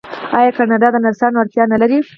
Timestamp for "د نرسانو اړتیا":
0.91-1.63